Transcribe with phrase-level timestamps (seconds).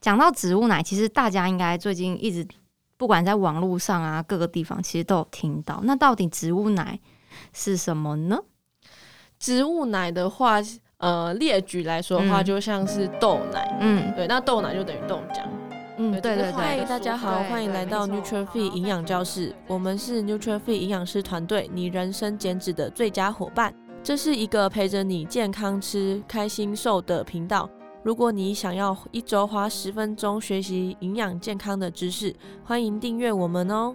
[0.00, 2.46] 讲到植物奶，其实大家应该最近一直
[2.96, 5.80] 不管在网络上啊，各个地方其实都有听到。
[5.82, 6.98] 那到底植物奶
[7.52, 8.38] 是什么呢？
[9.38, 10.58] 植物奶的话，
[10.98, 13.76] 呃，列举来说的话，就像是豆奶。
[13.80, 15.42] 嗯，对，那豆奶就等于豆浆。
[15.96, 16.52] 嗯，对对对。
[16.52, 19.54] 嗨，大家好，欢迎来到 nutrify 营养教室。
[19.66, 23.74] 我们是 nutrify 营养师团队，你人生减脂的最佳伙伴。
[24.02, 27.68] 这是一个陪着你健康吃、开心瘦的频道。
[28.04, 32.34] 如果你想要一周花十分钟学习营养健康的知识，
[32.64, 33.94] 欢迎订阅我们哦。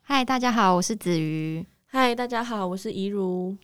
[0.00, 1.64] 嗨，大家好，我是子瑜。
[1.86, 3.54] 嗨，大家好，我是怡如。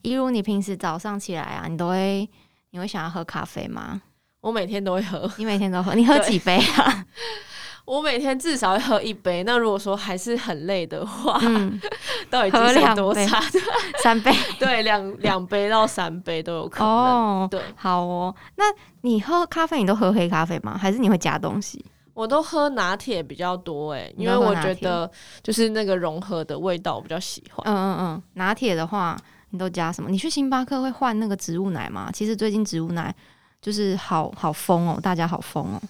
[0.00, 2.28] 怡如，你平时早上起来啊，你都会
[2.70, 4.00] 你会想要喝咖啡吗？
[4.40, 5.30] 我每天都会喝。
[5.36, 5.94] 你每天都喝？
[5.94, 7.06] 你喝几杯啊？
[7.84, 9.44] 我每天至少要喝一杯。
[9.44, 11.80] 那如果说还是很累的话，嗯、
[12.30, 13.40] 到底喝两多差？
[14.02, 14.32] 三杯？
[14.58, 16.88] 对，两两杯到三杯都有可能。
[16.88, 18.34] 哦，对，好哦。
[18.56, 18.64] 那
[19.02, 20.78] 你喝咖啡，你都喝黑咖啡吗？
[20.78, 21.84] 还是你会加东西？
[22.14, 25.10] 我都喝拿铁比较多哎，因为我觉得
[25.42, 27.64] 就是那个融合的味道我比较喜欢。
[27.66, 29.16] 嗯嗯嗯，拿铁的话，
[29.50, 30.08] 你都加什么？
[30.08, 32.08] 你去星巴克会换那个植物奶吗？
[32.14, 33.12] 其实最近植物奶
[33.60, 35.82] 就是好好疯哦，大家好疯哦。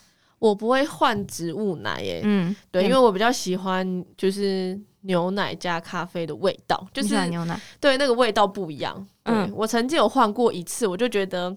[0.48, 9.06] 我不会换植物奶耶，嗯，对，因为我比较喜欢就是牛奶加咖啡的味道，就是牛奶，对，那个味道不一样。
[9.26, 11.54] 嗯，我曾经有换过一次，我就觉得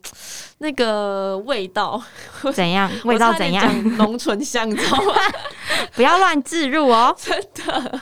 [0.59, 2.01] 那个味道
[2.53, 2.89] 怎样？
[3.03, 3.97] 味道怎样？
[3.97, 5.13] 浓醇香，你知道吗？
[5.93, 8.01] 不要乱置入哦，真的。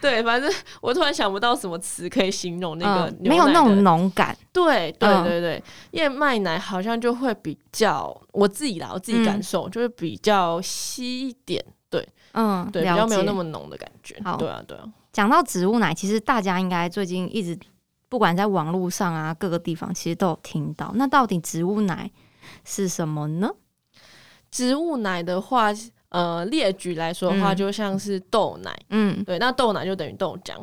[0.00, 4.36] 对，反正我突然想不到什么词可以形容那个牛奶，没有那种浓感。
[4.52, 11.64] 对，对，对，对，燕麦奶好像就会比较，我自己啦，我自己感受就是比较稀一点。
[11.90, 14.16] 对，嗯，对，比较没有那么浓的感觉。
[14.24, 14.84] 好，对啊，对啊。
[15.12, 17.58] 讲到植物奶，其实大家应该最近一直。
[18.10, 20.90] 不管在网络上啊，各个地方其实都有听到。
[20.94, 22.10] 那到底植物奶
[22.64, 23.50] 是什么呢？
[24.50, 25.68] 植物奶的话，
[26.08, 28.74] 呃，列举来说的话，就像是豆奶。
[28.88, 30.54] 嗯，对，那豆奶就等于豆浆。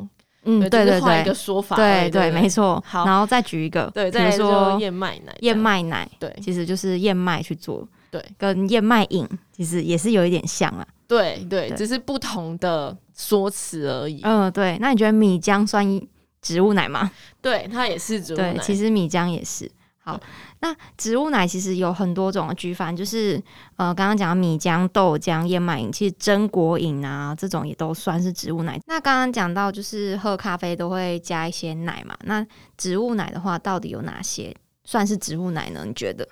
[0.42, 1.76] 嗯，对对对，换一个说法。
[1.76, 2.84] 对对，没错。
[2.84, 5.32] 好，然后再举一个，对，比如说燕麦奶。
[5.42, 7.88] 燕麦奶，对，其实就是燕麦去做。
[8.12, 10.88] 对，跟燕麦饮其实也是有一点像啊。
[11.08, 14.22] 对对，只是不同的说辞而已。
[14.24, 14.78] 嗯，对。
[14.80, 16.08] 那你觉得米浆算一？
[16.42, 17.12] 植物奶吗？
[17.42, 18.54] 对，它也是植物奶。
[18.54, 19.68] 对，其实米浆也是。
[19.98, 20.22] 好，
[20.60, 23.42] 那植物奶其实有很多种的举法，就是
[23.78, 28.80] 呃，刚刚讲的米浆、豆浆、燕麦饮，其实榛果饮啊，这种也都算是植物奶。
[28.86, 32.46] 那刚刚讲到就是喝咖啡都会加一些奶嘛，那
[32.78, 35.84] 植物奶的话，到底有哪些算是植物奶呢？
[35.84, 36.30] 你觉得？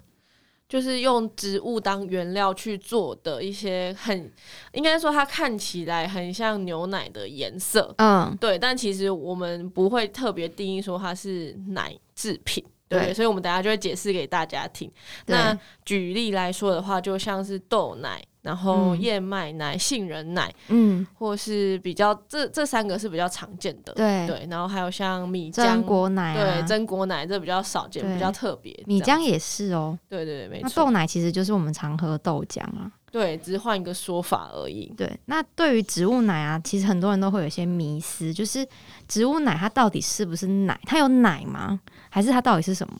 [0.73, 4.33] 就是用植物当原料去做的一些很，
[4.71, 14.91] 应该说它看起来很像牛奶的颜色，嗯，对，但其实我们不会特别定义说它是奶制品，对，对，所以我们等下就会解释给大家听。
[15.27, 18.19] 那举例来说的话，就像是豆奶。
[18.43, 24.47] 然后燕麦奶、杏仁奶，嗯，或是比较这这三个是比较常见的，对对。
[24.51, 28.77] 然后还有像米浆、榛果奶，对，榛果奶这比较少见，比较特别。
[28.85, 30.69] 米浆也是哦，对对对，没错。
[30.69, 34.93] 那豆奶其实就是我们常喝的豆浆啊，对，只是换一个说法而已。
[34.97, 38.67] 对，那对于植物奶啊，其实很多人都会有一些迷思，就是
[39.07, 40.77] 植物奶它到底是不是奶？
[40.83, 41.79] 它有奶吗？
[42.09, 42.93] 还是它到底是什么？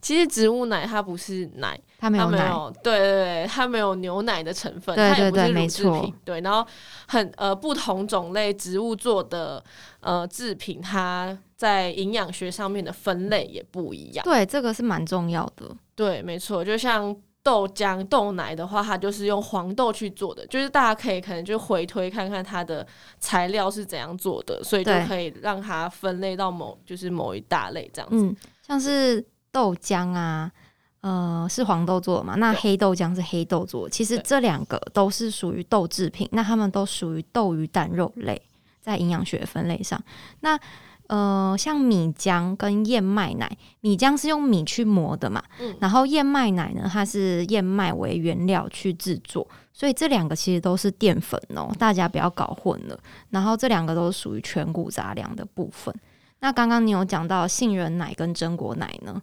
[0.00, 2.48] 其实植物奶它不是奶，它没有奶，
[2.82, 6.40] 对对对，它没有牛奶的成分，对对对，它也不是乳制品，没错，对。
[6.40, 6.66] 然后
[7.08, 9.62] 很呃不同种类植物做的
[10.00, 14.24] 呃制品，它在营养学上面的分类也不一样。
[14.24, 15.74] 对，这个是蛮重要的。
[15.94, 16.64] 对，没错。
[16.64, 22.86] 就像豆浆、豆奶的话，它就是用黄豆去做的，就是大家可以可能就回推看看它的
[23.18, 29.24] 材料是怎样做的，所以就可以让它分类到某就是某一大类这样子，嗯，像是。
[29.56, 30.52] 豆浆啊，
[31.00, 32.34] 呃，是黄豆做的嘛？
[32.34, 33.90] 那黑豆浆是黑豆做的。
[33.90, 38.42] 其实这两个都是属于豆制品，那它们都属于豆鱼蛋肉类，
[38.82, 39.98] 在营养学分类上。
[40.40, 40.60] 那
[41.06, 43.50] 呃，像米浆跟燕麦奶，
[43.80, 52.98] 米浆是用米去磨的嘛，嗯，然后燕麦奶呢，它是燕麦为原料去制作，所以这两个其实都是淀粉哦，大家不要搞混了。
[53.30, 55.94] 然后这两个都属于全谷杂粮的部分。
[56.40, 59.22] 那刚刚你有讲到杏仁奶跟榛果奶呢？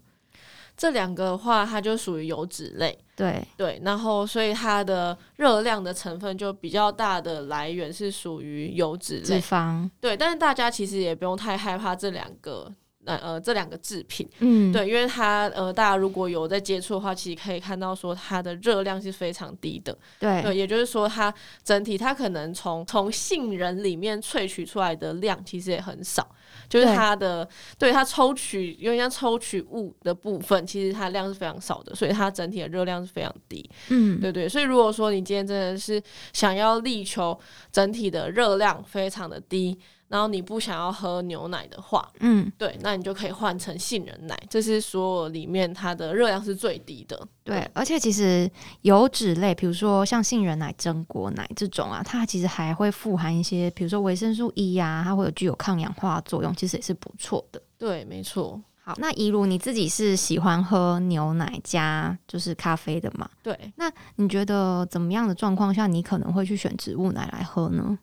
[0.76, 3.46] 这两个的话，它就属于油脂类，对。
[3.56, 10.18] 对，然后所以它的热量的成分就比较大的来源是属于油脂类，脂肪，对。
[10.18, 12.74] 但是大家其实也不用太害怕这两个
[13.06, 21.34] 呃呃这两个制品，嗯，对，因为它呃大家如果有在接触的话，其实可以看到说它的热量是非常低的，对，对，也就是说它
[21.64, 26.28] 整体它可能从从杏仁里面萃取出来的量其实也很少。
[26.70, 27.44] 就是它的，
[27.78, 33.68] 对，对它抽取，因为像抽取物的部分，其实它量是非常少的，所以它整体的热量是非常低。
[33.90, 36.02] 嗯，对对，所以如果说你今天真的是
[36.32, 37.38] 想要力求
[37.72, 39.78] 整体的热量非常的低。
[40.14, 47.18] 然后你不想要喝牛奶的话，嗯，对，那你就可以换成杏仁奶，这是所有里面它的热量是最低的。
[47.44, 48.48] 对，对，而且其实
[48.84, 57.60] 油脂类，比如说像杏仁奶、榛果奶这种啊，它其实还会富含一些，比如说维生素 E 呀、啊，它会有具有抗氧化作用，其实也是不错的。
[57.80, 58.62] 对，没错。
[58.84, 63.28] 好，那一如你自己是喜欢喝牛奶加就是咖啡的嘛？
[63.42, 63.58] 对。
[63.78, 67.98] 那你觉得怎么样的状况下，你可能会去选植物奶来喝呢？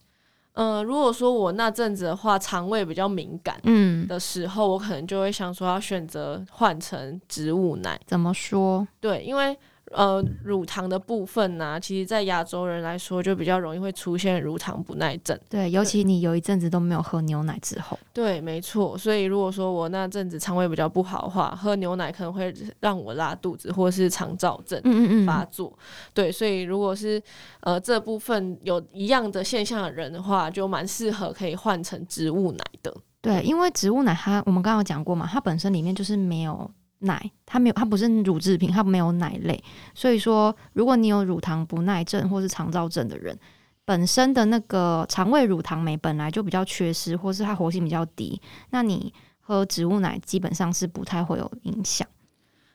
[0.52, 8.00] 呃，如果说我那阵子的话，肠胃比较敏感，嗯，的时候，嗯，我可能就会想说要选择换成植物奶。
[8.06, 8.86] 怎么说？
[9.00, 9.56] 对，因为。
[9.90, 15.36] 呃，乳糖的部分呢、啊，其实，在亚洲人来说，就比较容易会出现乳糖不耐症。
[15.48, 17.98] 对，尤其你有一阵子都没有喝牛奶之后。
[18.12, 18.96] 对，没错。
[18.96, 24.80] 所以，如果说我那阵子肠胃比较不好的话，喝牛奶可能会让我拉肚子，或是肠燥症
[25.26, 25.66] 发作。
[25.68, 26.10] 嗯嗯嗯。
[26.14, 27.20] 对，所以如果是
[27.62, 32.94] 呃这部分有一样的现象的人的话，就蛮适合可以换成植物奶的。
[33.20, 36.70] 对，因为植物奶它我们刚刚有讲过嘛，它本身里面就是没有。
[37.00, 39.62] 奶，它没有，它不是乳制品，它没有奶类。
[39.94, 43.38] 所以说，如果你有乳糖不耐症或是肠燥症的人，
[43.84, 52.06] 本身的那个肠胃乳糖酶本来就比较缺失，或是它活性比较低，那你喝植物奶基本上是不太会有影响。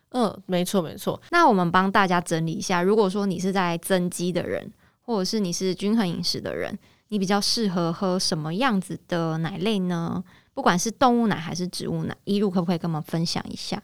[0.09, 1.21] 嗯，没错没错。
[1.31, 4.71] 那我们帮大家整理一下，如果说你是在增肌的人，
[5.01, 6.77] 或者是你是均衡饮食的人，
[7.09, 10.23] 你比较适合喝什么样子的奶类呢？
[10.53, 13.81] 不管是动物奶还是植物奶，一路可不可以跟我们分享一下？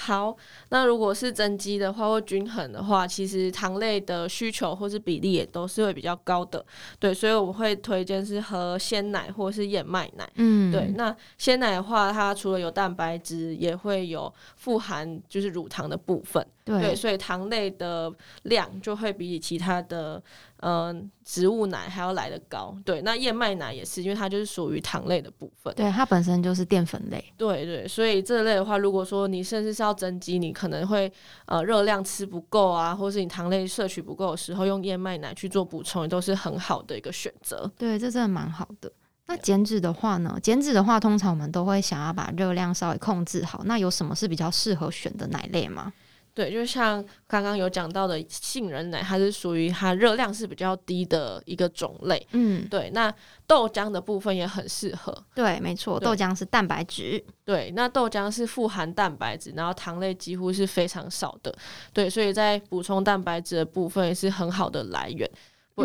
[0.00, 0.34] 好，
[0.68, 6.64] 那如果是增肌的话或均衡的话，其实糖类的需求或是比例也都是会比较高的，
[7.00, 10.92] 对，所以我会推荐是喝鲜奶或是燕麦奶，嗯，对。
[10.96, 18.12] 那鲜奶的话，它除了有蛋白质，也会有富含就是乳糖的部分，对，对，所以糖类的
[18.42, 20.22] 量就会比起其他的。
[20.60, 23.00] 嗯，植物奶还要来得高，对。
[23.02, 27.86] 那燕麦奶也是，因为它就是属于糖类的部分，对，它本身就是淀粉类，对对。
[27.86, 31.12] 所以这类的话，如果说你甚至是要增肌，你可能会
[31.46, 37.70] 呃热量吃不够啊，或是你糖类摄取不够的时候，用燕麦奶去做补充，也都是很好的一个选择。
[37.78, 38.90] 对，这真的蛮好的。
[39.26, 40.36] 那减脂的话呢？
[40.42, 43.62] 减脂的话，通常我们都会想要把热量稍微控制好。
[43.64, 45.92] 那有什么是比较适合选的奶类吗？
[46.38, 52.24] 对，就像刚刚有讲到的杏仁奶，它是属于它热量是比较低的一个种类。
[52.30, 52.88] 嗯，对。
[52.94, 53.12] 那
[53.44, 55.12] 豆浆的部分也很适合。
[55.34, 57.20] 对，没错，豆浆是蛋白质。
[57.44, 61.52] 对，那豆浆是富含蛋白质，然后糖类几乎是非常少的。
[61.92, 65.28] 对，所以在补充蛋白质的部分也是很好的来源。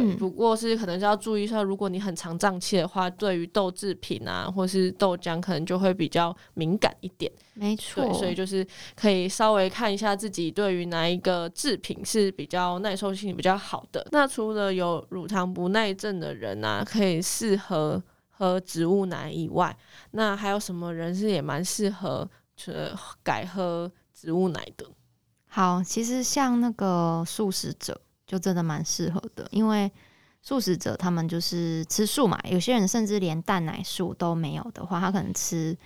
[0.02, 7.32] 不，不过是可能是要注意一下，如果你很常胀气的话，对于豆制品啊，或是豆浆，可能就会比较敏感一点。
[7.54, 14.04] 没错，所以就是可以稍微看一下自己对于哪一个制品是比较耐受性比较好的。
[14.12, 18.02] 那除了有乳糖不耐症的人啊，可以适合
[18.32, 19.78] 喝植物奶以外，
[20.12, 22.28] 那还有什么人是也蛮适合
[22.66, 24.88] 呃改喝植物奶的？
[25.48, 28.02] 好，其实像那个素食者。
[28.26, 29.92] 就真的蛮适合的，因为
[30.42, 35.78] 素食者他们就是吃素嘛，有些人甚至连蛋奶素都没有的话，他可能吃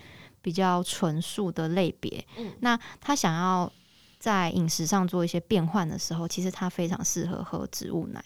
[0.42, 2.26] 比较纯素的类别。
[2.38, 3.72] 嗯，那他想要
[4.20, 8.24] 在饮食上做一些变换的时候，其实他非常适合喝植物奶。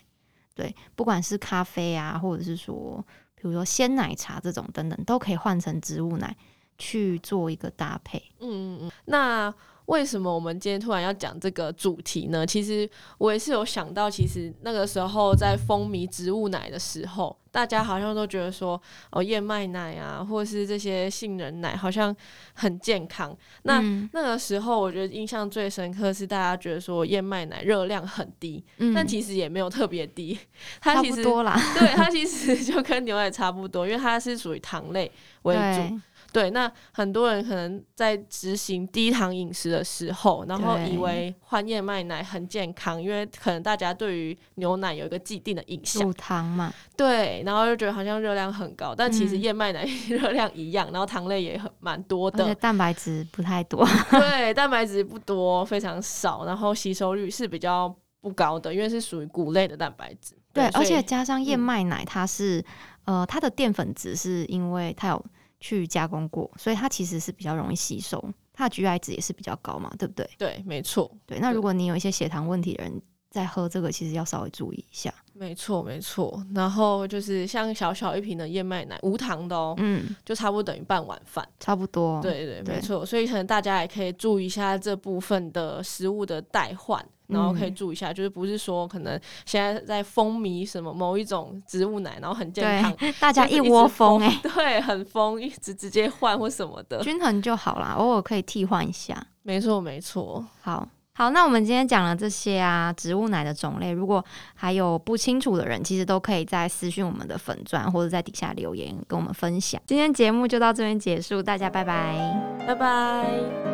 [0.54, 3.04] 对，不管是咖啡啊，或者是说，
[3.36, 6.36] 比如说鲜奶茶这种等等，都可以换成植物奶
[6.78, 8.22] 去做一个搭配。
[8.40, 9.54] 嗯嗯嗯，那。
[9.92, 12.46] 为什么我们今天突然要讲这个主题呢？
[12.46, 18.82] 其实我也是有想到，其实那个时候在风靡植物奶的时候，大家好像都觉得说，
[19.12, 22.16] 哦，燕麦奶啊，或是这些杏仁奶好像
[22.54, 23.38] 很健康。
[23.64, 30.40] 那、嗯、那个时候，我觉得印象最深刻是大家觉得说燕麦奶热量很低，嗯、但其实也没有特别低，
[30.80, 36.00] 它其实多啦，对，它其实就跟牛奶差不多，因为它是属于糖类为主。
[36.32, 62.60] 对，那很多人可能在执行低糖饮食的时候，然后以为换燕麦奶很健康，因为可能大家对于牛奶有一个既定的印象，乳糖嘛，对，然后就觉得好像热量很高，但其实燕麦奶 热量一样，然后糖类也很蛮多的，而且蛋白质不太多， 对，蛋白质不多，非常少，然后吸收率是比较不高的，因为是属于谷类的蛋白质，对，对，而且加上燕麦奶，它是、
[63.04, 65.26] 嗯、呃，它的淀粉质是因为它有。
[65.62, 70.30] 去加工过，所以它其实是比较容易吸收，它的 GI 值也是比较高嘛，对不对？
[70.38, 71.10] 对，没错。
[71.26, 75.14] 对，那如果你有一些血糖问题的人在喝这个，其实要稍微注意一下。
[75.34, 76.46] 没错，没错。
[76.54, 82.22] 然后就是像小小一瓶的燕麦奶，无糖的哦，嗯，就差不多等于半碗饭，差不多。
[82.22, 83.06] 对对，没错。
[83.06, 87.04] 所以可能大家也可以注意一下这部分的食物的代换。
[87.32, 99.26] 然后可以注意一下，嗯、就是不是说可能现在在风靡什么某一种植物奶，然后很健康， 大家一窝蜂哎、欸， 对，很疯，一直直接换或什么的，均衡就好啦，偶尔可以替换一下。
[99.44, 100.46] 没错，没错。
[100.62, 104.24] 好，好，那我们今天讲了这些啊，植物奶的种类，如果
[104.54, 109.82] 还有不清楚的人，其实都可以在私讯我们的粉钻，或者在底下留言跟我们分享。
[109.88, 113.71] 今天节目就到这边结束，大家拜拜，拜拜。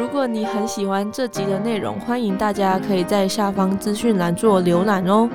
[0.00, 5.28] 如果你很喜欢这集的内容，欢迎大家可以在下方资讯栏做浏览哦。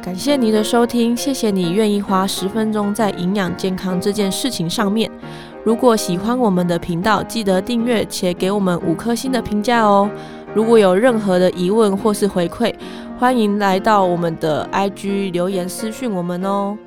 [0.00, 5.10] 感谢你的收听，谢谢你愿意花十分钟在营养健康这件事情上面。
[5.64, 10.08] 如果喜欢我们的频道，记得订阅且给我们五颗星的评价哦。
[10.54, 12.72] 如果有任何的疑问或是回馈，
[13.18, 16.78] 欢迎来到我们的 IG 留言私讯我们哦。